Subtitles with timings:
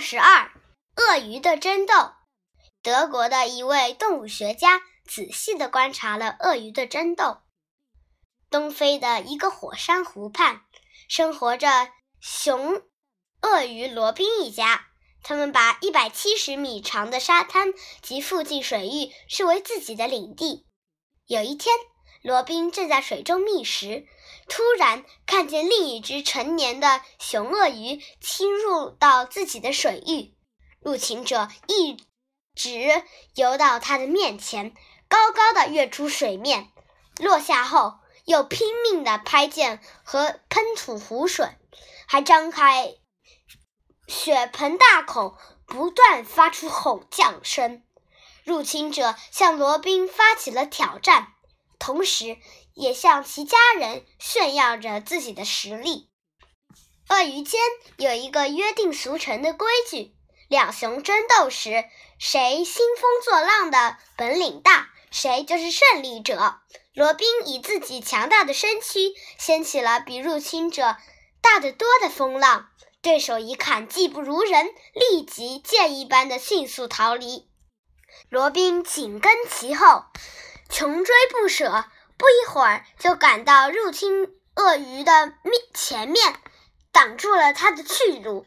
[0.00, 0.52] 十二，
[0.96, 1.94] 鳄鱼的争斗。
[2.82, 7.38] 德国的一位动物学家仔细地观察了鳄鱼的争斗。
[8.50, 10.62] 东非的一个火山湖畔，
[11.08, 11.90] 生活着
[12.20, 12.82] 雄
[13.42, 14.86] 鳄鱼罗宾一家。
[15.22, 20.64] 他们把一百七十米长的沙滩及附近水域视为自己的领地。
[21.26, 21.74] 有一天，
[22.22, 24.06] 罗宾正在水中觅食，
[24.48, 30.34] 突然看见另一只成年的雄鳄鱼侵入到自己的水域。
[30.80, 31.96] 入侵者一
[32.54, 33.02] 直
[33.34, 34.74] 游到他的面前，
[35.08, 36.70] 高高的跃出水面，
[37.18, 41.48] 落下后又拼命地拍溅和喷吐湖水，
[42.06, 42.94] 还张开。
[44.06, 47.82] 血盆大口，不断发出吼叫声。
[48.44, 51.34] 入侵者向罗宾发起了挑战，
[51.78, 52.36] 同时
[52.74, 56.10] 也向其家人炫耀着自己的实力。
[57.08, 57.60] 鳄鱼间
[57.96, 60.14] 有一个约定俗成的规矩：
[60.48, 61.84] 两雄争斗时，
[62.18, 66.60] 谁兴风作浪的本领大，谁就是胜利者。
[66.94, 70.96] 罗宾以自己强大的身躯掀起了比入侵者
[71.40, 72.68] 大得多的风浪。
[73.00, 77.48] 对手一看技不如人，立即箭一般的迅速逃离。
[78.28, 80.02] 罗宾紧跟其后，
[80.68, 86.34] 穷追不舍，不一会儿就赶到入侵鳄鱼的面前面，
[86.92, 88.46] 挡住了它的去路。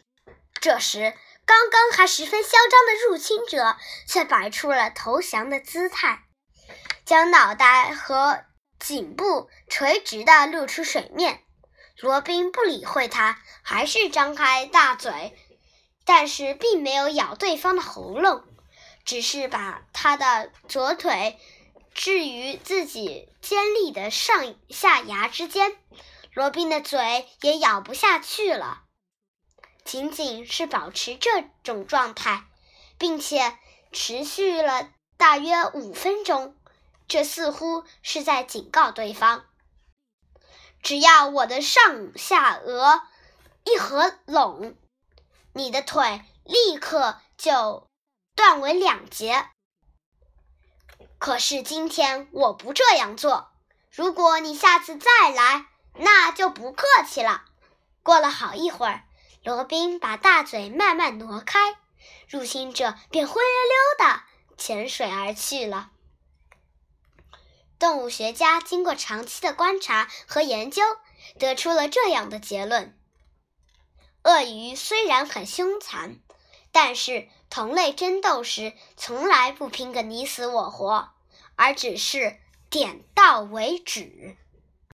[0.59, 1.13] 这时，
[1.45, 3.75] 刚刚还十分嚣张的入侵者
[4.07, 6.23] 却摆出了投降的姿态，
[7.05, 8.43] 将脑袋和
[8.79, 11.43] 颈部垂直地露出水面。
[11.99, 15.35] 罗宾不理会他，还是张开大嘴，
[16.05, 18.43] 但是并没有咬对方的喉咙，
[19.05, 21.39] 只是把他的左腿
[21.93, 25.77] 置于自己尖利的上下牙之间。
[26.33, 28.83] 罗宾的嘴也咬不下去了。
[29.83, 32.45] 仅仅是保持这种状态，
[32.97, 33.57] 并且
[33.91, 36.55] 持续了大约五分钟，
[37.07, 39.45] 这似乎是在警告对方。
[40.81, 43.01] 只要我的上下颚
[43.65, 44.75] 一合拢，
[45.53, 47.89] 你的腿立刻就
[48.35, 49.49] 断为两截。
[51.21, 53.51] 可是今天我不这样做。
[53.91, 57.45] 如果你下次再来，那就不客气了。
[58.01, 59.03] 过了好一会儿，
[59.43, 61.77] 罗宾把大嘴慢慢挪开，
[62.27, 64.23] 入侵者便灰溜溜的
[64.57, 65.91] 潜水而去了。
[67.77, 70.81] 动物学家经过长期的观察和研究，
[71.37, 72.97] 得出了这样的结论：
[74.23, 76.19] 鳄鱼虽然很凶残，
[76.71, 81.09] 但是同类争斗时从来不拼个你死我活，
[81.55, 82.37] 而只是
[82.69, 84.37] 点到为止。